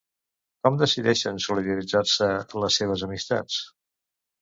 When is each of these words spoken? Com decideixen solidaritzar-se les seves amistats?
Com 0.67 0.79
decideixen 0.83 1.37
solidaritzar-se 1.47 2.33
les 2.65 2.83
seves 2.83 3.09
amistats? 3.13 3.65